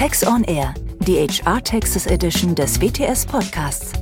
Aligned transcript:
Tax 0.00 0.26
on 0.26 0.44
Air, 0.44 0.72
die 1.00 1.28
HR 1.28 1.62
Texas 1.62 2.06
Edition 2.06 2.54
des 2.54 2.80
WTS 2.80 3.26
Podcasts. 3.26 3.92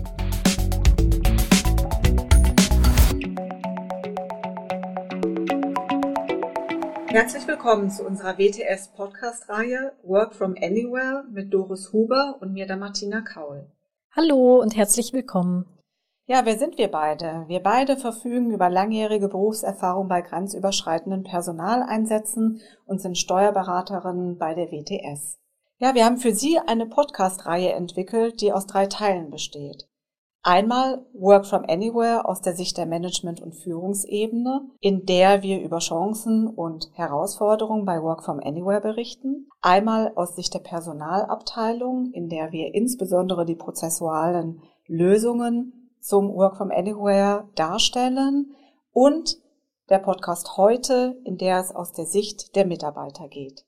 Herzlich 7.08 7.48
willkommen 7.48 7.90
zu 7.90 8.06
unserer 8.06 8.38
WTS 8.38 8.92
Podcast-Reihe 8.92 9.90
Work 10.04 10.36
from 10.36 10.54
Anywhere 10.62 11.24
mit 11.32 11.52
Doris 11.52 11.92
Huber 11.92 12.36
und 12.40 12.52
mir 12.52 12.68
der 12.68 12.76
Martina 12.76 13.22
Kaul. 13.22 13.66
Hallo 14.14 14.60
und 14.60 14.76
herzlich 14.76 15.12
willkommen. 15.12 15.66
Ja, 16.26 16.42
wer 16.44 16.58
sind 16.58 16.78
wir 16.78 16.92
beide? 16.92 17.44
Wir 17.48 17.58
beide 17.58 17.96
verfügen 17.96 18.52
über 18.52 18.70
langjährige 18.70 19.26
Berufserfahrung 19.26 20.06
bei 20.06 20.20
grenzüberschreitenden 20.22 21.24
Personaleinsätzen 21.24 22.60
und 22.86 23.00
sind 23.00 23.18
Steuerberaterinnen 23.18 24.38
bei 24.38 24.54
der 24.54 24.70
WTS. 24.70 25.38
Ja, 25.80 25.94
wir 25.94 26.04
haben 26.04 26.18
für 26.18 26.34
Sie 26.34 26.58
eine 26.58 26.86
Podcast-Reihe 26.86 27.70
entwickelt, 27.70 28.40
die 28.40 28.52
aus 28.52 28.66
drei 28.66 28.86
Teilen 28.86 29.30
besteht. 29.30 29.88
Einmal 30.42 31.06
Work 31.12 31.46
from 31.46 31.64
Anywhere 31.68 32.28
aus 32.28 32.40
der 32.40 32.56
Sicht 32.56 32.78
der 32.78 32.86
Management- 32.86 33.40
und 33.40 33.54
Führungsebene, 33.54 34.62
in 34.80 35.06
der 35.06 35.44
wir 35.44 35.60
über 35.60 35.78
Chancen 35.78 36.48
und 36.48 36.90
Herausforderungen 36.94 37.84
bei 37.84 38.02
Work 38.02 38.24
from 38.24 38.40
Anywhere 38.40 38.80
berichten. 38.80 39.46
Einmal 39.60 40.12
aus 40.16 40.34
Sicht 40.34 40.52
der 40.52 40.60
Personalabteilung, 40.60 42.10
in 42.12 42.28
der 42.28 42.50
wir 42.50 42.74
insbesondere 42.74 43.44
die 43.44 43.54
prozessualen 43.54 44.60
Lösungen 44.88 45.92
zum 46.00 46.34
Work 46.34 46.56
from 46.56 46.72
Anywhere 46.72 47.48
darstellen 47.54 48.56
und 48.90 49.38
der 49.90 49.98
Podcast 49.98 50.56
heute, 50.56 51.20
in 51.24 51.38
der 51.38 51.60
es 51.60 51.72
aus 51.72 51.92
der 51.92 52.06
Sicht 52.06 52.56
der 52.56 52.66
Mitarbeiter 52.66 53.28
geht. 53.28 53.67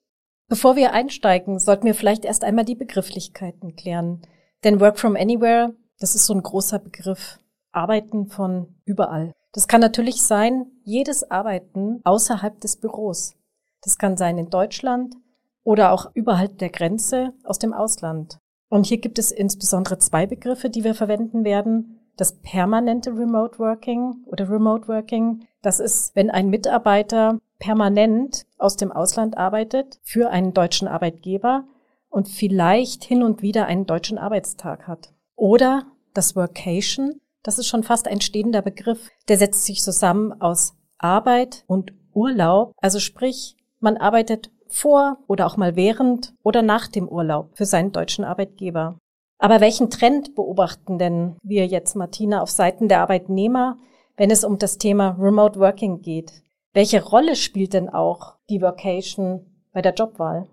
Bevor 0.50 0.74
wir 0.74 0.92
einsteigen, 0.92 1.60
sollten 1.60 1.86
wir 1.86 1.94
vielleicht 1.94 2.24
erst 2.24 2.42
einmal 2.42 2.64
die 2.64 2.74
Begrifflichkeiten 2.74 3.76
klären. 3.76 4.20
Denn 4.64 4.80
Work 4.80 4.98
from 4.98 5.14
Anywhere, 5.14 5.74
das 6.00 6.14
ist 6.14 6.26
so 6.26 6.34
ein 6.34 6.42
großer 6.42 6.80
Begriff. 6.80 7.38
Arbeiten 7.70 8.26
von 8.26 8.74
überall. 8.84 9.32
Das 9.52 9.68
kann 9.68 9.80
natürlich 9.80 10.22
sein, 10.22 10.66
jedes 10.82 11.30
Arbeiten 11.30 12.00
außerhalb 12.02 12.60
des 12.60 12.76
Büros. 12.76 13.36
Das 13.82 13.96
kann 13.96 14.16
sein 14.16 14.38
in 14.38 14.50
Deutschland 14.50 15.14
oder 15.62 15.92
auch 15.92 16.10
überhalb 16.14 16.58
der 16.58 16.70
Grenze 16.70 17.32
aus 17.44 17.60
dem 17.60 17.72
Ausland. 17.72 18.40
Und 18.68 18.86
hier 18.86 18.98
gibt 18.98 19.20
es 19.20 19.30
insbesondere 19.30 19.98
zwei 19.98 20.26
Begriffe, 20.26 20.68
die 20.68 20.82
wir 20.82 20.96
verwenden 20.96 21.44
werden 21.44 22.00
das 22.20 22.32
permanente 22.42 23.10
Remote 23.16 23.58
Working 23.58 24.24
oder 24.26 24.48
Remote 24.48 24.86
Working. 24.88 25.46
Das 25.62 25.80
ist, 25.80 26.14
wenn 26.14 26.30
ein 26.30 26.50
Mitarbeiter 26.50 27.38
permanent 27.60 28.46
aus 28.58 28.76
dem 28.76 28.90
Ausland 28.90 29.38
arbeitet 29.38 30.00
für 30.02 30.30
einen 30.30 30.52
deutschen 30.52 30.88
Arbeitgeber 30.88 31.64
und 32.08 32.28
vielleicht 32.28 33.04
hin 33.04 33.22
und 33.22 33.42
wieder 33.42 33.66
einen 33.66 33.86
deutschen 33.86 34.18
Arbeitstag 34.18 34.88
hat. 34.88 35.12
Oder 35.36 35.86
das 36.12 36.34
Workation, 36.34 37.20
das 37.44 37.58
ist 37.58 37.68
schon 37.68 37.84
fast 37.84 38.08
ein 38.08 38.20
stehender 38.20 38.62
Begriff. 38.62 39.08
Der 39.28 39.38
setzt 39.38 39.64
sich 39.64 39.82
zusammen 39.82 40.40
aus 40.40 40.74
Arbeit 40.98 41.64
und 41.68 41.92
Urlaub. 42.12 42.72
Also 42.78 42.98
sprich, 42.98 43.56
man 43.78 43.96
arbeitet 43.96 44.50
vor 44.66 45.18
oder 45.26 45.46
auch 45.46 45.56
mal 45.56 45.76
während 45.76 46.34
oder 46.42 46.62
nach 46.62 46.88
dem 46.88 47.08
Urlaub 47.08 47.50
für 47.54 47.66
seinen 47.66 47.92
deutschen 47.92 48.24
Arbeitgeber. 48.24 48.98
Aber 49.38 49.60
welchen 49.60 49.90
Trend 49.90 50.34
beobachten 50.34 50.98
denn 50.98 51.36
wir 51.42 51.66
jetzt, 51.66 51.96
Martina, 51.96 52.42
auf 52.42 52.50
Seiten 52.50 52.88
der 52.88 53.00
Arbeitnehmer, 53.00 53.78
wenn 54.16 54.30
es 54.30 54.44
um 54.44 54.58
das 54.58 54.76
Thema 54.76 55.16
Remote 55.18 55.58
Working 55.58 56.02
geht? 56.02 56.42
Welche 56.72 57.02
Rolle 57.02 57.34
spielt 57.34 57.74
denn 57.74 57.88
auch 57.88 58.36
die 58.48 58.62
Vocation 58.62 59.46
bei 59.72 59.82
der 59.82 59.94
Jobwahl? 59.94 60.48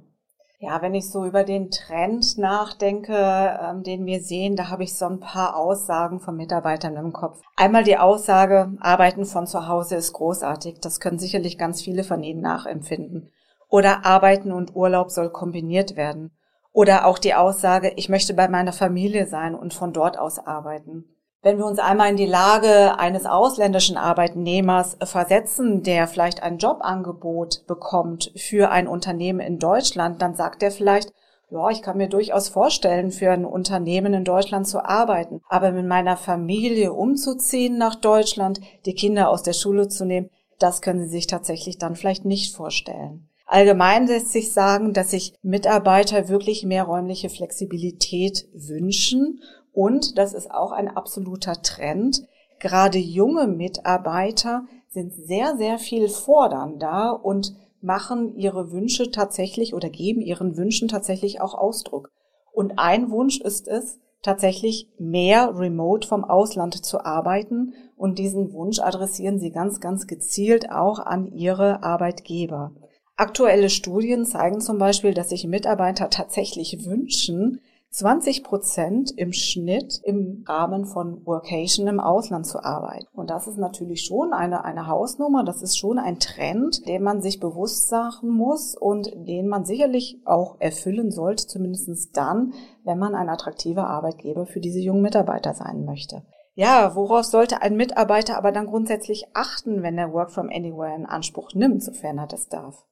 Ja, 0.60 0.82
wenn 0.82 0.96
ich 0.96 1.12
so 1.12 1.24
über 1.24 1.44
den 1.44 1.70
Trend 1.70 2.40
nachdenke, 2.40 3.14
ähm, 3.14 3.84
den 3.84 4.08
wir 4.08 4.22
sehen, 4.22 4.56
da 4.56 4.70
habe 4.70 4.84
ich 4.84 4.96
so 4.96 5.06
ein 5.06 5.20
paar 5.20 5.56
Aussagen 5.56 6.20
von 6.20 6.36
Mitarbeitern 6.36 6.96
im 6.96 7.14
Kopf. 7.14 7.40
Einmal 7.56 7.84
die 7.84 8.00
Aussage, 8.00 8.74
Arbeiten 8.80 9.26
von 9.26 9.46
zu 9.46 9.68
Hause 9.68 9.96
ist 9.96 10.14
großartig. 10.14 10.80
Das 10.82 11.00
können 11.00 11.20
sicherlich 11.20 11.60
ganz 11.60 11.84
viele 11.84 12.04
von 12.04 12.24
Ihnen 12.24 12.42
nachempfinden. 12.42 13.30
Oder 13.70 14.04
Arbeiten 14.04 14.52
und 14.52 14.76
Urlaub 14.76 15.12
soll 15.12 15.30
kombiniert 15.30 15.96
werden. 15.96 16.32
Oder 16.72 17.06
auch 17.06 17.20
die 17.20 17.36
Aussage, 17.36 17.94
ich 17.96 18.10
möchte 18.10 18.34
bei 18.34 18.48
meiner 18.48 18.74
Familie 18.74 19.28
sein 19.28 19.54
und 19.54 19.76
von 19.76 19.94
dort 19.94 20.18
aus 20.18 20.40
arbeiten. 20.40 21.06
Wenn 21.44 21.60
wir 21.60 21.66
uns 21.66 21.80
einmal 21.80 22.10
in 22.10 22.18
die 22.18 22.26
Lage 22.26 22.98
eines 22.98 23.26
ausländischen 23.26 23.96
Arbeitnehmers 23.96 24.98
versetzen, 25.04 25.84
der 25.84 26.08
vielleicht 26.08 26.42
ein 26.42 26.58
Jobangebot 26.58 27.66
bekommt 27.68 28.32
für 28.36 28.72
ein 28.72 28.88
Unternehmen 28.88 29.40
in 29.40 29.60
Deutschland, 29.60 30.22
dann 30.22 30.36
sagt 30.36 30.64
er 30.64 30.72
vielleicht, 30.72 31.14
ja, 31.50 31.70
ich 31.70 31.82
kann 31.82 31.98
mir 31.98 32.10
durchaus 32.10 32.50
vorstellen, 32.50 33.12
für 33.12 33.32
ein 33.32 33.46
Unternehmen 33.46 34.14
in 34.14 34.26
Deutschland 34.26 34.68
zu 34.68 34.84
arbeiten. 34.84 35.42
Aber 35.48 35.72
mit 35.72 35.86
meiner 35.86 36.18
Familie 36.18 36.92
umzuziehen 36.92 37.78
nach 37.78 37.96
Deutschland, 37.96 38.60
die 38.86 38.96
Kinder 38.96 39.30
aus 39.30 39.44
der 39.44 39.54
Schule 39.54 39.88
zu 39.88 40.06
nehmen, 40.06 40.30
das 40.60 40.82
können 40.82 41.04
Sie 41.04 41.10
sich 41.10 41.28
tatsächlich 41.28 41.78
dann 41.78 41.96
vielleicht 41.96 42.26
nicht 42.26 42.54
vorstellen. 42.56 43.30
Allgemein 43.46 44.08
lässt 44.08 44.34
sich 44.34 44.52
sagen, 44.52 44.92
dass 44.92 45.12
sich 45.12 45.34
Mitarbeiter 45.42 46.28
wirklich 46.28 46.66
mehr 46.66 46.84
räumliche 46.84 47.30
Flexibilität 47.30 48.50
wünschen 48.54 49.40
und 49.78 50.18
das 50.18 50.34
ist 50.34 50.50
auch 50.50 50.72
ein 50.72 50.88
absoluter 50.88 51.62
Trend. 51.62 52.24
Gerade 52.60 52.98
junge 52.98 53.46
Mitarbeiter 53.46 54.64
sind 54.90 55.14
sehr, 55.14 55.56
sehr 55.56 55.78
viel 55.78 56.10
fordernder 56.10 57.24
und 57.24 57.54
machen 57.80 58.36
ihre 58.36 58.72
Wünsche 58.72 59.12
tatsächlich 59.12 59.76
oder 59.76 59.92
geben 59.92 60.22
ihren 60.22 60.58
Wünschen 60.58 60.88
tatsächlich 60.88 61.42
auch 61.42 61.54
Ausdruck. 61.54 62.10
Und 62.52 62.80
ein 62.80 63.12
Wunsch 63.12 63.40
ist 63.40 63.68
es, 63.68 64.00
tatsächlich 64.24 64.90
mehr 64.98 65.56
remote 65.56 66.08
vom 66.08 66.24
Ausland 66.24 66.84
zu 66.84 67.06
arbeiten. 67.06 67.76
Und 67.96 68.18
diesen 68.18 68.54
Wunsch 68.54 68.80
adressieren 68.80 69.38
sie 69.38 69.52
ganz, 69.52 69.80
ganz 69.80 70.08
gezielt 70.08 70.72
auch 70.72 70.98
an 70.98 71.28
ihre 71.28 71.84
Arbeitgeber. 71.84 72.72
Aktuelle 73.16 73.70
Studien 73.70 74.26
zeigen 74.26 74.60
zum 74.60 74.80
Beispiel, 74.80 75.14
dass 75.14 75.30
sich 75.30 75.46
Mitarbeiter 75.46 76.10
tatsächlich 76.10 76.84
wünschen, 76.84 77.62
20 77.90 78.44
Prozent 78.44 79.12
im 79.16 79.34
Schnitt 79.34 80.00
im 80.04 80.44
Rahmen 80.48 80.86
von 80.86 81.26
Workation 81.26 81.88
im 81.88 82.00
Ausland 82.00 82.46
zu 82.46 82.64
arbeiten. 82.64 83.08
Und 83.14 83.30
das 83.30 83.48
ist 83.48 83.58
natürlich 83.58 84.04
schon 84.04 84.34
eine, 84.34 84.66
eine 84.66 84.88
Hausnummer, 84.88 85.44
das 85.44 85.62
ist 85.62 85.78
schon 85.78 85.98
ein 85.98 86.20
Trend, 86.20 86.86
den 86.88 87.02
man 87.02 87.22
sich 87.22 87.40
bewusst 87.40 87.88
sagen 87.88 88.30
muss 88.30 88.76
und 88.76 89.10
den 89.16 89.48
man 89.48 89.66
sicherlich 89.66 90.20
auch 90.26 90.58
erfüllen 90.60 91.12
sollte, 91.12 91.48
zumindest 91.48 92.16
dann, 92.16 92.54
wenn 92.84 93.00
man 93.00 93.16
ein 93.16 93.30
attraktiver 93.30 93.88
Arbeitgeber 93.88 94.46
für 94.46 94.60
diese 94.60 94.80
jungen 94.80 95.02
Mitarbeiter 95.02 95.54
sein 95.54 95.86
möchte. 95.86 96.24
Ja, 96.54 96.96
worauf 96.96 97.24
sollte 97.24 97.62
ein 97.62 97.78
Mitarbeiter 97.78 98.36
aber 98.38 98.52
dann 98.52 98.66
grundsätzlich 98.66 99.26
achten, 99.36 99.84
wenn 99.84 99.98
er 99.98 100.12
Work 100.12 100.32
from 100.32 100.50
Anywhere 100.50 100.96
in 100.96 101.06
Anspruch 101.06 101.54
nimmt, 101.54 101.84
sofern 101.84 102.18
er 102.18 102.26
das 102.26 102.48
darf? 102.48 102.84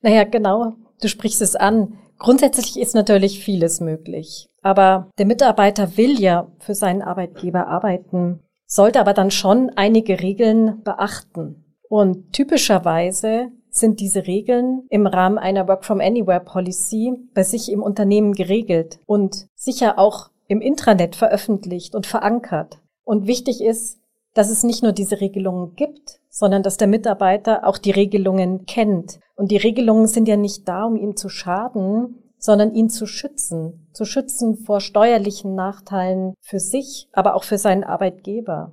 Naja, 0.00 0.24
genau, 0.24 0.72
du 1.00 1.08
sprichst 1.08 1.42
es 1.42 1.54
an. 1.54 1.98
Grundsätzlich 2.22 2.78
ist 2.78 2.94
natürlich 2.94 3.44
vieles 3.44 3.80
möglich. 3.80 4.48
Aber 4.62 5.10
der 5.18 5.26
Mitarbeiter 5.26 5.96
will 5.96 6.20
ja 6.20 6.46
für 6.60 6.76
seinen 6.76 7.02
Arbeitgeber 7.02 7.66
arbeiten, 7.66 8.38
sollte 8.64 9.00
aber 9.00 9.12
dann 9.12 9.32
schon 9.32 9.72
einige 9.74 10.20
Regeln 10.20 10.84
beachten. 10.84 11.64
Und 11.88 12.32
typischerweise 12.32 13.48
sind 13.70 13.98
diese 13.98 14.28
Regeln 14.28 14.86
im 14.88 15.08
Rahmen 15.08 15.36
einer 15.36 15.66
Work 15.66 15.84
from 15.84 16.00
Anywhere 16.00 16.38
Policy 16.38 17.12
bei 17.34 17.42
sich 17.42 17.72
im 17.72 17.82
Unternehmen 17.82 18.34
geregelt 18.34 19.00
und 19.06 19.48
sicher 19.56 19.98
auch 19.98 20.30
im 20.46 20.60
Intranet 20.60 21.16
veröffentlicht 21.16 21.96
und 21.96 22.06
verankert. 22.06 22.78
Und 23.02 23.26
wichtig 23.26 23.60
ist, 23.60 23.98
dass 24.32 24.48
es 24.48 24.62
nicht 24.62 24.84
nur 24.84 24.92
diese 24.92 25.20
Regelungen 25.20 25.74
gibt, 25.74 26.20
sondern 26.32 26.62
dass 26.62 26.78
der 26.78 26.88
Mitarbeiter 26.88 27.66
auch 27.66 27.76
die 27.76 27.90
Regelungen 27.90 28.64
kennt. 28.64 29.20
Und 29.36 29.50
die 29.50 29.58
Regelungen 29.58 30.06
sind 30.06 30.26
ja 30.26 30.36
nicht 30.36 30.66
da, 30.66 30.84
um 30.84 30.96
ihm 30.96 31.14
zu 31.14 31.28
schaden, 31.28 32.22
sondern 32.38 32.74
ihn 32.74 32.88
zu 32.88 33.06
schützen, 33.06 33.86
zu 33.92 34.04
schützen 34.04 34.56
vor 34.56 34.80
steuerlichen 34.80 35.54
Nachteilen 35.54 36.34
für 36.40 36.58
sich, 36.58 37.08
aber 37.12 37.36
auch 37.36 37.44
für 37.44 37.58
seinen 37.58 37.84
Arbeitgeber. 37.84 38.72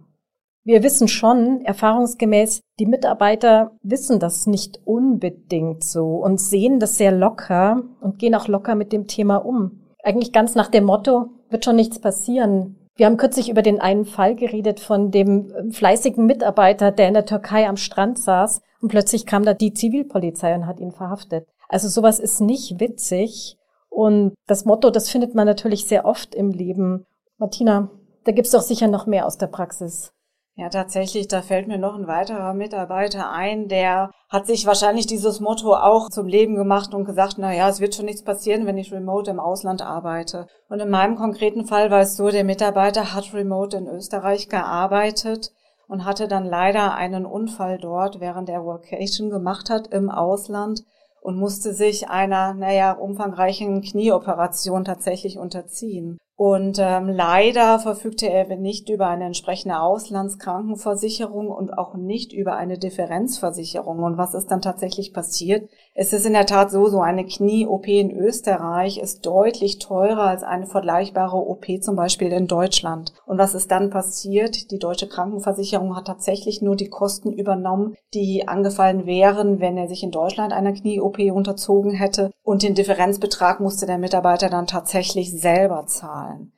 Wir 0.63 0.84
wissen 0.84 1.07
schon, 1.07 1.62
erfahrungsgemäß, 1.66 2.62
die 2.80 2.86
Mitarbeiter 2.86 3.72
wissen 3.84 4.19
das 4.19 4.48
nicht 4.48 4.80
unbedingt 4.86 5.84
so 5.84 6.16
und 6.16 6.39
sehen 6.39 6.80
das 6.80 6.98
sehr 6.98 7.12
locker 7.12 7.84
und 8.01 8.19
gehen 8.19 8.36
auch 8.36 8.48
locker 8.48 8.75
mit 8.75 8.94
dem 8.94 9.07
Thema 9.07 9.38
um. 9.38 9.81
Eigentlich 10.01 10.31
ganz 10.31 10.56
nach 10.56 10.69
dem 10.69 10.86
Motto, 10.86 11.28
wird 11.50 11.66
schon 11.66 11.75
nichts 11.75 12.00
passieren. 12.00 12.78
Wir 13.00 13.06
haben 13.06 13.16
kürzlich 13.16 13.50
über 13.50 13.62
den 13.62 13.80
einen 13.80 14.04
Fall 14.04 14.36
geredet 14.36 14.81
von 14.81 15.10
dem 15.10 15.54
äh, 15.54 15.72
fleißigen 15.72 16.25
Mitarbeiter, 16.25 16.92
der 16.92 17.07
in 17.07 17.13
der 17.13 17.25
Türkei 17.25 17.66
am 17.66 17.78
Strand 17.78 18.19
saß 18.19 18.62
und 18.81 18.90
plötzlich 18.90 19.25
kam 19.25 19.46
da 19.46 19.54
die 19.54 19.72
Zivilpolizei 19.72 20.54
und 20.54 20.68
hat 20.68 20.81
ihn 20.81 20.92
verhaftet. 20.92 21.48
Also 21.69 21.88
sowas 21.88 22.19
ist 22.19 22.42
nicht 22.42 22.81
witzig. 22.81 23.57
Und 23.88 24.34
das 24.48 24.66
Motto, 24.66 24.90
das 24.90 25.10
findet 25.10 25.34
man 25.34 25.46
natürlich 25.46 25.86
sehr 25.88 26.04
oft 26.04 26.36
im 26.36 26.51
Leben. 26.51 27.06
Martina, 27.38 27.90
da 28.25 28.34
gibt's 28.34 28.51
doch 28.51 28.62
sicher 28.62 28.90
noch 28.90 29.06
mehr 29.06 29.25
aus 29.25 29.38
der 29.38 29.48
Praxis. 29.48 30.12
Ja, 30.60 30.68
tatsächlich, 30.68 31.30
da 31.30 31.42
fällt 31.42 31.70
mir 31.70 31.78
noch 31.78 31.96
ein 31.96 32.08
weiterer 32.08 32.54
Mitarbeiter 32.54 33.32
ein, 33.32 33.70
der 33.70 34.12
hat 34.28 34.46
sich 34.46 34.66
wahrscheinlich 34.66 35.08
dieses 35.08 35.40
Motto 35.40 35.74
auch 35.74 36.10
zum 36.10 36.28
Leben 36.28 36.56
gemacht 36.56 36.94
und 36.94 37.06
gesagt, 37.06 37.36
na 37.38 37.54
ja, 37.54 37.70
es 37.70 37.80
wird 37.80 37.96
schon 37.96 38.04
nichts 38.04 38.26
passieren, 38.26 38.66
wenn 38.66 38.78
ich 38.78 38.92
remote 38.92 39.32
im 39.32 39.40
Ausland 39.40 39.82
arbeite. 39.82 40.48
Und 40.68 40.82
in 40.82 40.90
meinem 40.90 41.16
konkreten 41.16 41.66
Fall 41.66 41.92
war 41.92 42.02
es 42.02 42.18
so, 42.18 42.28
der 42.28 42.44
Mitarbeiter 42.44 43.14
hat 43.14 43.34
remote 43.34 43.78
in 43.78 43.88
Österreich 43.88 44.50
gearbeitet 44.50 45.50
und 45.88 46.04
hatte 46.04 46.28
dann 46.28 46.44
leider 46.44 46.94
einen 46.94 47.26
Unfall 47.26 47.78
dort, 47.78 48.20
während 48.20 48.50
er 48.50 48.66
Workation 48.66 49.30
gemacht 49.30 49.70
hat 49.70 49.88
im 49.94 50.10
Ausland 50.10 50.82
und 51.22 51.38
musste 51.38 51.74
sich 51.74 52.10
einer, 52.10 52.54
naja, 52.54 52.92
umfangreichen 52.92 53.82
Knieoperation 53.82 54.84
tatsächlich 54.84 55.38
unterziehen. 55.38 56.18
Und 56.39 56.77
ähm, 56.80 57.09
leider 57.09 57.80
verfügte 57.80 58.30
er 58.30 58.56
nicht 58.56 58.88
über 58.88 59.07
eine 59.07 59.25
entsprechende 59.25 59.81
Auslandskrankenversicherung 59.81 61.50
und 61.50 61.77
auch 61.77 61.95
nicht 61.95 62.31
über 62.31 62.56
eine 62.56 62.77
Differenzversicherung. 62.77 64.01
Und 64.01 64.18
was 64.18 64.33
ist 64.33 64.47
dann 64.47 64.62
tatsächlich 64.62 65.12
passiert? 65.12 65.69
Es 66.01 66.13
ist 66.13 66.25
in 66.25 66.31
der 66.31 66.46
Tat 66.46 66.72
so, 66.72 66.88
so 66.88 67.01
eine 67.01 67.25
Knie-OP 67.25 67.86
in 67.90 68.10
Österreich 68.10 69.00
ist 69.00 69.25
deutlich 69.25 69.80
teurer 69.80 70.28
als 70.28 70.44
eine 70.44 70.66
vergleichbare 70.66 71.36
OP 71.36 71.66
zum 71.81 71.98
Beispiel 71.98 72.31
in 72.31 72.48
Deutschland. 72.48 73.12
Und 73.25 73.38
was 73.38 73.54
ist 73.54 73.69
dann 73.69 73.90
passiert? 73.90 74.72
Die 74.72 74.80
deutsche 74.80 75.10
Krankenversicherung 75.10 75.98
hat 75.98 76.07
tatsächlich 76.07 76.62
nur 76.62 76.78
die 76.78 76.88
Kosten 76.88 77.34
übernommen, 77.34 77.96
die 78.13 78.48
angefallen 78.48 79.07
wären, 79.07 79.60
wenn 79.60 79.75
er 79.75 79.90
sich 79.90 80.01
in 80.01 80.12
Deutschland 80.12 80.54
einer 80.54 80.72
Knie-OP 80.72 81.19
unterzogen 81.34 81.92
hätte. 81.92 82.31
Und 82.44 82.63
den 82.63 82.75
Differenzbetrag 82.75 83.60
musste 83.60 83.86
der 83.86 83.98
Mitarbeiter 83.98 84.50
dann 84.50 84.68
tatsächlich 84.68 85.34
selber 85.38 85.86
zahlen. 85.86 86.54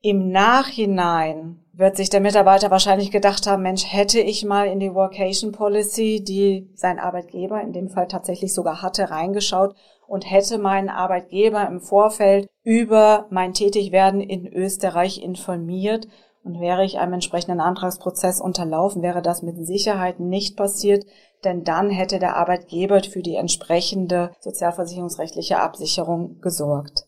Im 0.00 0.30
Nachhinein 0.30 1.64
wird 1.72 1.96
sich 1.96 2.08
der 2.08 2.20
Mitarbeiter 2.20 2.70
wahrscheinlich 2.70 3.10
gedacht 3.10 3.48
haben, 3.48 3.64
Mensch, 3.64 3.84
hätte 3.92 4.20
ich 4.20 4.44
mal 4.44 4.68
in 4.68 4.78
die 4.78 4.94
Workation 4.94 5.50
Policy, 5.50 6.22
die 6.22 6.70
sein 6.74 7.00
Arbeitgeber 7.00 7.60
in 7.60 7.72
dem 7.72 7.88
Fall 7.88 8.06
tatsächlich 8.06 8.54
sogar 8.54 8.80
hatte, 8.80 9.10
reingeschaut 9.10 9.74
und 10.06 10.30
hätte 10.30 10.58
meinen 10.58 10.88
Arbeitgeber 10.88 11.66
im 11.66 11.80
Vorfeld 11.80 12.46
über 12.62 13.26
mein 13.30 13.54
Tätigwerden 13.54 14.20
in 14.20 14.46
Österreich 14.46 15.20
informiert 15.20 16.06
und 16.44 16.60
wäre 16.60 16.84
ich 16.84 17.00
einem 17.00 17.14
entsprechenden 17.14 17.60
Antragsprozess 17.60 18.40
unterlaufen, 18.40 19.02
wäre 19.02 19.20
das 19.20 19.42
mit 19.42 19.66
Sicherheit 19.66 20.20
nicht 20.20 20.56
passiert, 20.56 21.06
denn 21.42 21.64
dann 21.64 21.90
hätte 21.90 22.20
der 22.20 22.36
Arbeitgeber 22.36 23.02
für 23.02 23.22
die 23.22 23.34
entsprechende 23.34 24.30
sozialversicherungsrechtliche 24.38 25.58
Absicherung 25.58 26.40
gesorgt. 26.40 27.07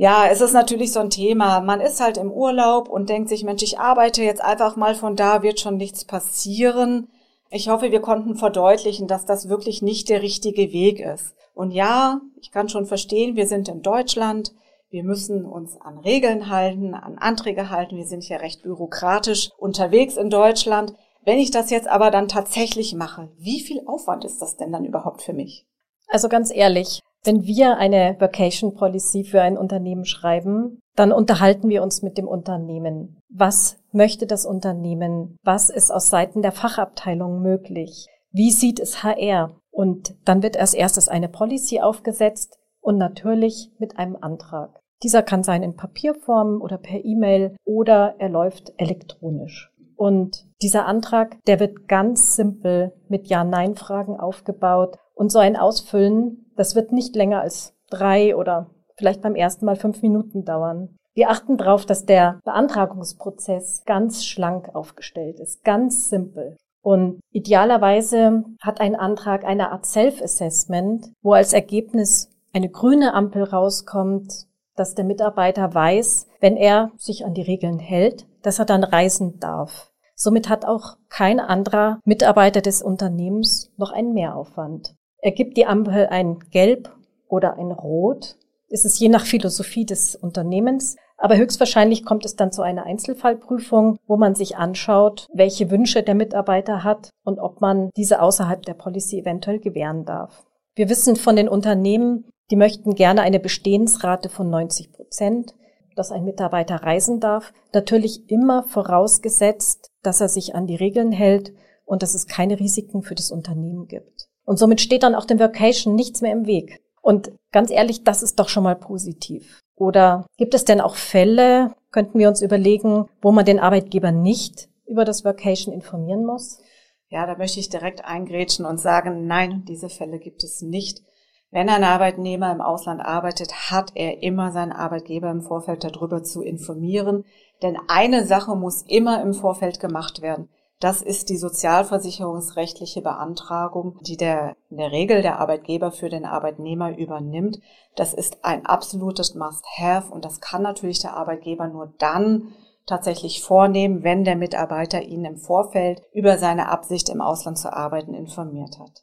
Ja, 0.00 0.28
es 0.30 0.40
ist 0.40 0.52
natürlich 0.52 0.92
so 0.92 1.00
ein 1.00 1.10
Thema. 1.10 1.60
Man 1.60 1.80
ist 1.80 2.00
halt 2.00 2.18
im 2.18 2.30
Urlaub 2.30 2.88
und 2.88 3.08
denkt 3.08 3.28
sich, 3.28 3.42
Mensch, 3.42 3.64
ich 3.64 3.80
arbeite 3.80 4.22
jetzt 4.22 4.40
einfach 4.40 4.76
mal 4.76 4.94
von 4.94 5.16
da, 5.16 5.42
wird 5.42 5.58
schon 5.58 5.76
nichts 5.76 6.04
passieren. 6.04 7.08
Ich 7.50 7.68
hoffe, 7.68 7.90
wir 7.90 8.00
konnten 8.00 8.36
verdeutlichen, 8.36 9.08
dass 9.08 9.26
das 9.26 9.48
wirklich 9.48 9.82
nicht 9.82 10.08
der 10.08 10.22
richtige 10.22 10.72
Weg 10.72 11.00
ist. 11.00 11.34
Und 11.52 11.72
ja, 11.72 12.20
ich 12.40 12.52
kann 12.52 12.68
schon 12.68 12.86
verstehen, 12.86 13.34
wir 13.34 13.48
sind 13.48 13.68
in 13.68 13.82
Deutschland. 13.82 14.52
Wir 14.88 15.02
müssen 15.02 15.44
uns 15.44 15.76
an 15.80 15.98
Regeln 15.98 16.48
halten, 16.48 16.94
an 16.94 17.18
Anträge 17.18 17.68
halten. 17.68 17.96
Wir 17.96 18.06
sind 18.06 18.28
ja 18.28 18.36
recht 18.36 18.62
bürokratisch 18.62 19.50
unterwegs 19.58 20.16
in 20.16 20.30
Deutschland. 20.30 20.94
Wenn 21.24 21.38
ich 21.38 21.50
das 21.50 21.70
jetzt 21.70 21.88
aber 21.88 22.12
dann 22.12 22.28
tatsächlich 22.28 22.94
mache, 22.94 23.32
wie 23.36 23.58
viel 23.58 23.82
Aufwand 23.84 24.24
ist 24.24 24.40
das 24.40 24.56
denn 24.56 24.70
dann 24.70 24.84
überhaupt 24.84 25.22
für 25.22 25.32
mich? 25.32 25.66
Also 26.06 26.28
ganz 26.28 26.54
ehrlich, 26.54 27.00
wenn 27.24 27.44
wir 27.44 27.76
eine 27.78 28.16
Vacation 28.18 28.74
Policy 28.74 29.24
für 29.24 29.42
ein 29.42 29.58
Unternehmen 29.58 30.04
schreiben, 30.04 30.80
dann 30.94 31.12
unterhalten 31.12 31.68
wir 31.68 31.82
uns 31.82 32.02
mit 32.02 32.18
dem 32.18 32.28
Unternehmen. 32.28 33.20
Was 33.28 33.76
möchte 33.92 34.26
das 34.26 34.46
Unternehmen? 34.46 35.36
Was 35.42 35.70
ist 35.70 35.90
aus 35.90 36.10
Seiten 36.10 36.42
der 36.42 36.52
Fachabteilung 36.52 37.42
möglich? 37.42 38.06
Wie 38.32 38.50
sieht 38.50 38.80
es 38.80 39.02
HR? 39.02 39.56
Und 39.70 40.16
dann 40.24 40.42
wird 40.42 40.56
als 40.56 40.74
erstes 40.74 41.08
eine 41.08 41.28
Policy 41.28 41.80
aufgesetzt 41.80 42.58
und 42.80 42.98
natürlich 42.98 43.70
mit 43.78 43.98
einem 43.98 44.16
Antrag. 44.20 44.80
Dieser 45.02 45.22
kann 45.22 45.44
sein 45.44 45.62
in 45.62 45.76
Papierform 45.76 46.60
oder 46.60 46.78
per 46.78 47.04
E-Mail 47.04 47.56
oder 47.64 48.16
er 48.18 48.28
läuft 48.28 48.72
elektronisch. 48.76 49.72
Und 49.94 50.46
dieser 50.62 50.86
Antrag, 50.86 51.44
der 51.46 51.60
wird 51.60 51.88
ganz 51.88 52.36
simpel 52.36 52.92
mit 53.08 53.28
Ja-Nein-Fragen 53.28 54.18
aufgebaut 54.18 54.98
und 55.18 55.30
so 55.30 55.38
ein 55.38 55.56
Ausfüllen 55.56 56.48
das 56.58 56.74
wird 56.74 56.92
nicht 56.92 57.14
länger 57.14 57.40
als 57.40 57.72
drei 57.88 58.36
oder 58.36 58.66
vielleicht 58.96 59.22
beim 59.22 59.36
ersten 59.36 59.64
Mal 59.64 59.76
fünf 59.76 60.02
Minuten 60.02 60.44
dauern. 60.44 60.96
Wir 61.14 61.30
achten 61.30 61.56
darauf, 61.56 61.86
dass 61.86 62.04
der 62.04 62.40
Beantragungsprozess 62.44 63.84
ganz 63.86 64.24
schlank 64.24 64.74
aufgestellt 64.74 65.40
ist, 65.40 65.64
ganz 65.64 66.10
simpel. 66.10 66.56
Und 66.82 67.20
idealerweise 67.30 68.44
hat 68.60 68.80
ein 68.80 68.96
Antrag 68.96 69.44
eine 69.44 69.70
Art 69.70 69.86
Self-Assessment, 69.86 71.12
wo 71.22 71.32
als 71.32 71.52
Ergebnis 71.52 72.30
eine 72.52 72.68
grüne 72.68 73.14
Ampel 73.14 73.44
rauskommt, 73.44 74.46
dass 74.74 74.94
der 74.94 75.04
Mitarbeiter 75.04 75.74
weiß, 75.74 76.28
wenn 76.40 76.56
er 76.56 76.92
sich 76.96 77.24
an 77.24 77.34
die 77.34 77.42
Regeln 77.42 77.78
hält, 77.78 78.26
dass 78.42 78.58
er 78.58 78.64
dann 78.64 78.84
reisen 78.84 79.38
darf. 79.38 79.92
Somit 80.14 80.48
hat 80.48 80.64
auch 80.64 80.96
kein 81.08 81.38
anderer 81.38 82.00
Mitarbeiter 82.04 82.60
des 82.60 82.82
Unternehmens 82.82 83.70
noch 83.76 83.92
einen 83.92 84.14
Mehraufwand. 84.14 84.96
Ergibt 85.20 85.56
die 85.56 85.66
Ampel 85.66 86.06
ein 86.06 86.38
Gelb 86.50 86.94
oder 87.28 87.58
ein 87.58 87.72
Rot? 87.72 88.36
Ist 88.68 88.84
es 88.84 88.98
je 88.98 89.08
nach 89.08 89.24
Philosophie 89.24 89.84
des 89.84 90.14
Unternehmens. 90.14 90.96
Aber 91.16 91.36
höchstwahrscheinlich 91.36 92.04
kommt 92.04 92.24
es 92.24 92.36
dann 92.36 92.52
zu 92.52 92.62
einer 92.62 92.86
Einzelfallprüfung, 92.86 93.98
wo 94.06 94.16
man 94.16 94.36
sich 94.36 94.56
anschaut, 94.56 95.26
welche 95.32 95.68
Wünsche 95.70 96.04
der 96.04 96.14
Mitarbeiter 96.14 96.84
hat 96.84 97.10
und 97.24 97.40
ob 97.40 97.60
man 97.60 97.90
diese 97.96 98.22
außerhalb 98.22 98.64
der 98.64 98.74
Policy 98.74 99.18
eventuell 99.18 99.58
gewähren 99.58 100.04
darf. 100.04 100.44
Wir 100.76 100.88
wissen 100.88 101.16
von 101.16 101.34
den 101.34 101.48
Unternehmen, 101.48 102.30
die 102.52 102.56
möchten 102.56 102.94
gerne 102.94 103.22
eine 103.22 103.40
Bestehensrate 103.40 104.28
von 104.28 104.48
90 104.48 104.92
Prozent, 104.92 105.54
dass 105.96 106.12
ein 106.12 106.24
Mitarbeiter 106.24 106.76
reisen 106.76 107.18
darf. 107.18 107.52
Natürlich 107.74 108.30
immer 108.30 108.62
vorausgesetzt, 108.62 109.90
dass 110.04 110.20
er 110.20 110.28
sich 110.28 110.54
an 110.54 110.68
die 110.68 110.76
Regeln 110.76 111.10
hält 111.10 111.52
und 111.84 112.04
dass 112.04 112.14
es 112.14 112.28
keine 112.28 112.60
Risiken 112.60 113.02
für 113.02 113.16
das 113.16 113.32
Unternehmen 113.32 113.88
gibt. 113.88 114.28
Und 114.48 114.58
somit 114.58 114.80
steht 114.80 115.02
dann 115.02 115.14
auch 115.14 115.26
dem 115.26 115.40
Workation 115.40 115.94
nichts 115.94 116.22
mehr 116.22 116.32
im 116.32 116.46
Weg. 116.46 116.80
Und 117.02 117.32
ganz 117.52 117.70
ehrlich, 117.70 118.04
das 118.04 118.22
ist 118.22 118.38
doch 118.38 118.48
schon 118.48 118.62
mal 118.62 118.76
positiv. 118.76 119.60
Oder 119.76 120.24
gibt 120.38 120.54
es 120.54 120.64
denn 120.64 120.80
auch 120.80 120.94
Fälle, 120.94 121.74
könnten 121.92 122.18
wir 122.18 122.28
uns 122.28 122.40
überlegen, 122.40 123.10
wo 123.20 123.30
man 123.30 123.44
den 123.44 123.60
Arbeitgeber 123.60 124.10
nicht 124.10 124.70
über 124.86 125.04
das 125.04 125.22
Workation 125.22 125.74
informieren 125.74 126.24
muss? 126.24 126.62
Ja, 127.10 127.26
da 127.26 127.36
möchte 127.36 127.60
ich 127.60 127.68
direkt 127.68 128.06
eingrätschen 128.06 128.64
und 128.64 128.80
sagen, 128.80 129.26
nein, 129.26 129.66
diese 129.68 129.90
Fälle 129.90 130.18
gibt 130.18 130.42
es 130.42 130.62
nicht. 130.62 131.02
Wenn 131.50 131.68
ein 131.68 131.84
Arbeitnehmer 131.84 132.50
im 132.50 132.62
Ausland 132.62 133.02
arbeitet, 133.02 133.52
hat 133.70 133.90
er 133.96 134.22
immer 134.22 134.50
seinen 134.50 134.72
Arbeitgeber 134.72 135.30
im 135.30 135.42
Vorfeld 135.42 135.84
darüber 135.84 136.22
zu 136.22 136.40
informieren. 136.40 137.26
Denn 137.60 137.76
eine 137.88 138.24
Sache 138.24 138.56
muss 138.56 138.80
immer 138.88 139.20
im 139.20 139.34
Vorfeld 139.34 139.78
gemacht 139.78 140.22
werden. 140.22 140.48
Das 140.80 141.02
ist 141.02 141.28
die 141.28 141.36
sozialversicherungsrechtliche 141.36 143.02
Beantragung, 143.02 143.98
die 144.02 144.16
der, 144.16 144.56
in 144.70 144.76
der 144.76 144.92
Regel 144.92 145.22
der 145.22 145.40
Arbeitgeber 145.40 145.90
für 145.90 146.08
den 146.08 146.24
Arbeitnehmer 146.24 146.96
übernimmt. 146.96 147.58
Das 147.96 148.14
ist 148.14 148.44
ein 148.44 148.64
absolutes 148.64 149.34
Must-Have 149.34 150.12
und 150.12 150.24
das 150.24 150.40
kann 150.40 150.62
natürlich 150.62 151.00
der 151.00 151.16
Arbeitgeber 151.16 151.66
nur 151.66 151.92
dann 151.98 152.52
tatsächlich 152.86 153.42
vornehmen, 153.42 154.04
wenn 154.04 154.24
der 154.24 154.36
Mitarbeiter 154.36 155.02
ihn 155.02 155.24
im 155.24 155.36
Vorfeld 155.36 156.00
über 156.12 156.38
seine 156.38 156.68
Absicht 156.68 157.08
im 157.08 157.20
Ausland 157.20 157.58
zu 157.58 157.72
arbeiten 157.72 158.14
informiert 158.14 158.78
hat. 158.78 159.02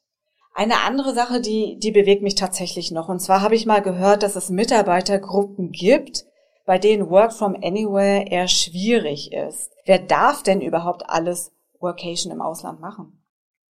Eine 0.53 0.79
andere 0.87 1.13
Sache, 1.13 1.41
die, 1.41 1.77
die 1.79 1.91
bewegt 1.91 2.23
mich 2.23 2.35
tatsächlich 2.35 2.91
noch. 2.91 3.09
Und 3.09 3.19
zwar 3.19 3.41
habe 3.41 3.55
ich 3.55 3.65
mal 3.65 3.81
gehört, 3.81 4.23
dass 4.23 4.37
es 4.37 4.49
Mitarbeitergruppen 4.49 5.71
gibt, 5.71 6.23
bei 6.65 6.79
denen 6.79 7.09
Work 7.09 7.33
from 7.33 7.55
Anywhere 7.61 8.25
eher 8.31 8.47
schwierig 8.47 9.33
ist. 9.33 9.71
Wer 9.85 9.99
darf 9.99 10.41
denn 10.41 10.61
überhaupt 10.61 11.09
alles 11.09 11.51
Workation 11.85 12.33
im 12.33 12.41
Ausland 12.41 12.81
machen? 12.81 13.23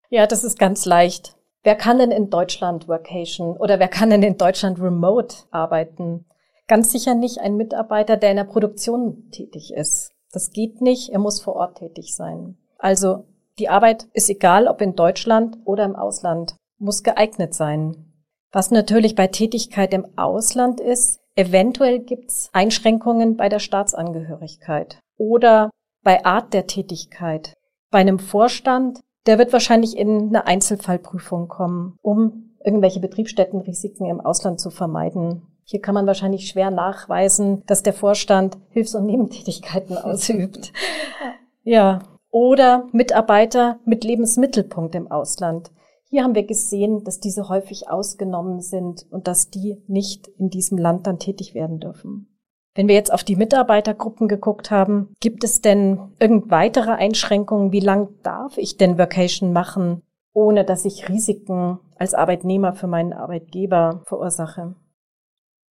Ja, 0.09 0.25
das 0.25 0.43
ist 0.43 0.57
ganz 0.57 0.85
leicht. 0.85 1.35
Wer 1.63 1.75
kann 1.75 1.99
denn 1.99 2.11
in 2.11 2.29
Deutschland 2.29 2.87
Workation 2.87 3.57
oder 3.57 3.79
wer 3.79 3.87
kann 3.87 4.09
denn 4.09 4.23
in 4.23 4.37
Deutschland 4.37 4.79
remote 4.79 5.35
arbeiten? 5.51 6.25
Ganz 6.67 6.91
sicher 6.91 7.15
nicht 7.15 7.39
ein 7.39 7.57
Mitarbeiter, 7.57 8.17
der 8.17 8.31
in 8.31 8.37
der 8.37 8.43
Produktion 8.43 9.29
tätig 9.31 9.73
ist. 9.73 10.11
Das 10.31 10.51
geht 10.51 10.81
nicht, 10.81 11.09
er 11.09 11.19
muss 11.19 11.41
vor 11.41 11.55
Ort 11.55 11.77
tätig 11.77 12.15
sein. 12.15 12.57
Also 12.77 13.25
die 13.57 13.69
Arbeit 13.69 14.07
ist 14.13 14.29
egal, 14.29 14.67
ob 14.67 14.81
in 14.81 14.95
Deutschland 14.95 15.57
oder 15.65 15.85
im 15.85 15.95
Ausland, 15.95 16.55
muss 16.77 17.03
geeignet 17.03 17.53
sein. 17.53 18.11
Was 18.51 18.71
natürlich 18.71 19.15
bei 19.15 19.27
Tätigkeit 19.27 19.93
im 19.93 20.05
Ausland 20.17 20.79
ist, 20.79 21.19
eventuell 21.35 21.99
gibt's 21.99 22.49
Einschränkungen 22.53 23.37
bei 23.37 23.49
der 23.49 23.59
Staatsangehörigkeit 23.59 24.99
oder 25.17 25.69
bei 26.03 26.23
Art 26.25 26.53
der 26.53 26.67
Tätigkeit 26.67 27.53
bei 27.95 28.01
einem 28.01 28.19
Vorstand, 28.19 28.99
der 29.25 29.37
wird 29.37 29.53
wahrscheinlich 29.53 29.95
in 29.95 30.27
eine 30.27 30.47
Einzelfallprüfung 30.47 31.47
kommen, 31.47 31.97
um 32.01 32.51
irgendwelche 32.61 32.99
Betriebsstättenrisiken 32.99 34.05
im 34.07 34.19
Ausland 34.19 34.59
zu 34.59 34.69
vermeiden. 34.69 35.43
Hier 35.63 35.79
kann 35.79 35.95
man 35.95 36.05
wahrscheinlich 36.05 36.49
schwer 36.49 36.71
nachweisen, 36.71 37.63
dass 37.67 37.83
der 37.83 37.93
Vorstand 37.93 38.57
Hilfs- 38.71 38.95
und 38.95 39.05
Nebentätigkeiten 39.05 39.97
ausübt. 39.97 40.73
Ja. 41.63 41.99
oder 42.31 42.89
Mitarbeiter 42.91 43.79
mit 43.85 44.03
Lebensmittelpunkt 44.03 44.93
im 44.93 45.09
Ausland. 45.09 45.71
Hier 46.09 46.25
haben 46.25 46.35
wir 46.35 46.45
gesehen, 46.45 47.05
dass 47.05 47.21
diese 47.21 47.47
häufig 47.47 47.89
ausgenommen 47.89 48.59
sind 48.59 49.05
und 49.09 49.29
dass 49.29 49.51
die 49.51 49.81
nicht 49.87 50.27
in 50.37 50.49
diesem 50.49 50.77
Land 50.77 51.07
dann 51.07 51.17
tätig 51.17 51.53
werden 51.55 51.79
dürfen. 51.79 52.34
Wenn 52.75 52.89
wir 52.89 52.95
jetzt 52.95 53.13
auf 53.13 53.23
die 53.23 53.37
Mitarbeitergruppen 53.37 54.27
geguckt 54.27 54.69
haben, 54.69 55.15
gibt 55.21 55.45
es 55.45 55.61
denn 55.61 56.11
irgend 56.19 56.51
weitere 56.51 56.91
Einschränkungen? 56.91 57.71
Wie 57.71 57.79
lang 57.79 58.09
darf 58.21 58.57
ich 58.57 58.75
denn 58.75 58.97
Vacation 58.97 59.53
machen, 59.53 60.01
ohne 60.33 60.65
dass 60.65 60.83
ich 60.83 61.07
Risiken 61.07 61.79
als 61.97 62.13
Arbeitnehmer 62.13 62.73
für 62.73 62.87
meinen 62.87 63.13
Arbeitgeber 63.13 64.03
verursache? 64.05 64.75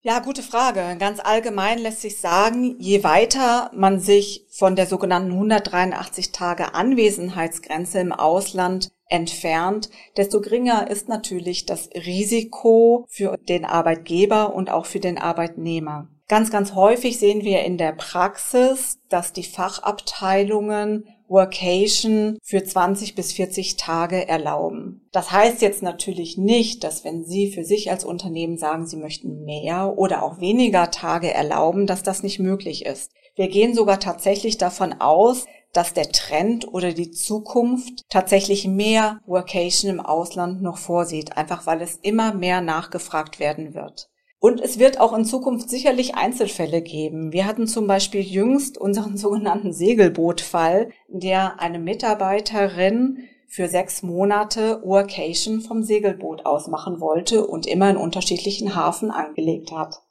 Ja, 0.06 0.20
gute 0.20 0.44
Frage. 0.44 0.98
Ganz 0.98 1.20
allgemein 1.22 1.80
lässt 1.80 2.02
sich 2.02 2.20
sagen, 2.20 2.76
je 2.80 3.04
weiter 3.04 3.70
man 3.74 4.00
sich 4.00 4.46
von 4.50 4.76
der 4.78 4.86
sogenannten 4.86 5.32
183 5.32 6.32
Tage 6.32 6.74
Anwesenheitsgrenze 6.74 8.00
im 8.00 8.14
Ausland 8.14 8.92
entfernt, 9.08 9.90
desto 10.18 10.42
geringer 10.42 10.90
ist 10.90 11.10
natürlich 11.10 11.66
das 11.66 11.90
Risiko 11.96 13.06
für 13.10 13.38
den 13.38 13.64
Arbeitgeber 13.66 14.54
und 14.56 14.70
auch 14.70 14.86
für 14.86 15.00
den 15.00 15.18
Arbeitnehmer. 15.18 16.10
Ganz, 16.30 16.52
ganz 16.52 16.74
häufig 16.74 17.20
sehen 17.20 17.44
wir 17.44 17.64
in 17.64 17.78
der 17.78 17.92
Praxis, 17.92 19.00
dass 19.10 19.34
die 19.34 19.44
Fachabteilungen 19.44 21.06
Workation 21.28 22.38
für 22.44 22.64
20 22.64 23.16
bis 23.16 23.34
40 23.34 23.76
Tage 23.76 24.28
erlauben. 24.28 25.08
Das 25.12 25.32
heißt 25.32 25.62
jetzt 25.62 25.82
natürlich 25.82 26.38
nicht, 26.38 26.84
dass 26.84 27.04
wenn 27.04 27.26
Sie 27.26 27.52
für 27.52 27.66
sich 27.66 27.90
als 27.92 28.06
Unternehmen 28.06 28.58
sagen, 28.58 28.86
Sie 28.86 28.98
möchten 28.98 29.44
mehr 29.44 29.98
oder 29.98 30.24
auch 30.24 30.40
weniger 30.40 30.92
Tage 30.92 31.34
erlauben, 31.34 31.88
dass 31.88 32.04
das 32.04 32.24
nicht 32.24 32.40
möglich 32.40 32.86
ist. 32.86 33.12
Wir 33.36 33.48
gehen 33.48 33.74
sogar 33.74 34.00
tatsächlich 34.00 34.58
davon 34.58 34.94
aus, 35.02 35.46
dass 35.74 35.94
der 35.94 36.12
Trend 36.12 36.72
oder 36.72 36.94
die 36.94 37.10
Zukunft 37.10 38.04
tatsächlich 38.10 38.68
mehr 38.68 39.20
Workation 39.26 39.90
im 39.90 40.00
Ausland 40.00 40.62
noch 40.62 40.78
vorsieht, 40.78 41.36
einfach 41.36 41.66
weil 41.66 41.82
es 41.82 41.96
immer 41.96 42.34
mehr 42.34 42.62
nachgefragt 42.62 43.40
werden 43.40 43.74
wird. 43.74 44.12
Und 44.44 44.60
es 44.60 44.78
wird 44.78 45.00
auch 45.00 45.14
in 45.14 45.24
Zukunft 45.24 45.70
sicherlich 45.70 46.16
Einzelfälle 46.16 46.82
geben. 46.82 47.32
Wir 47.32 47.46
hatten 47.46 47.66
zum 47.66 47.88
Beispiel 47.88 48.20
jüngst 48.20 48.78
unseren 48.78 49.16
sogenannten 49.18 49.72
Segelbootfall, 49.72 50.90
der 51.08 51.62
eine 51.62 51.80
Mitarbeiterin 51.80 53.30
für 53.48 53.70
sechs 53.70 54.04
Monate 54.04 54.82
Workation 54.84 55.62
vom 55.62 55.82
Segelboot 55.82 56.46
aus 56.46 56.68
machen 56.68 57.00
wollte 57.00 57.48
und 57.48 57.66
immer 57.66 57.90
in 57.90 57.96
unterschiedlichen 57.96 58.76
Hafen 58.76 59.12
angelegt 59.12 59.72
hat. 59.72 60.02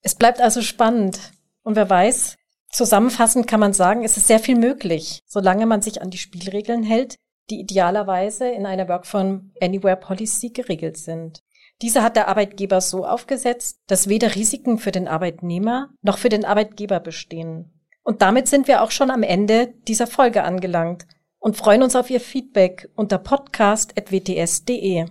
Es 0.00 0.14
bleibt 0.14 0.40
also 0.40 0.62
spannend. 0.62 1.20
Und 1.62 1.76
wer 1.76 1.90
weiß, 1.90 2.36
zusammenfassend 2.70 3.46
kann 3.46 3.60
man 3.60 3.74
sagen, 3.74 4.04
es 4.04 4.16
ist 4.16 4.26
sehr 4.26 4.40
viel 4.40 4.56
möglich, 4.56 5.22
solange 5.26 5.66
man 5.66 5.82
sich 5.82 6.00
an 6.00 6.08
die 6.08 6.16
Spielregeln 6.16 6.82
hält, 6.82 7.16
die 7.50 7.60
idealerweise 7.60 8.48
in 8.48 8.64
einer 8.64 8.88
Work 8.88 9.06
from 9.06 9.52
Anywhere 9.60 9.96
Policy 9.96 10.48
geregelt 10.48 10.96
sind. 10.96 11.42
Diese 11.82 12.02
hat 12.02 12.16
der 12.16 12.28
Arbeitgeber 12.28 12.80
so 12.80 13.04
aufgesetzt, 13.04 13.80
dass 13.86 14.08
weder 14.08 14.34
Risiken 14.34 14.78
für 14.78 14.92
den 14.92 15.08
Arbeitnehmer 15.08 15.90
noch 16.02 16.18
für 16.18 16.28
den 16.28 16.44
Arbeitgeber 16.44 17.00
bestehen. 17.00 17.72
Und 18.02 18.22
damit 18.22 18.48
sind 18.48 18.68
wir 18.68 18.82
auch 18.82 18.90
schon 18.90 19.10
am 19.10 19.22
Ende 19.22 19.74
dieser 19.88 20.06
Folge 20.06 20.44
angelangt 20.44 21.06
und 21.38 21.56
freuen 21.56 21.82
uns 21.82 21.96
auf 21.96 22.10
Ihr 22.10 22.20
Feedback 22.20 22.90
unter 22.94 23.18
podcast.wts.de. 23.18 25.06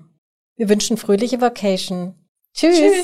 Wir 0.55 0.70
wünschen 0.70 0.98
fröhliche 0.98 1.41
Vacation. 1.41 2.15
Tschüss. 2.53 2.77
Tschüss. 2.77 3.03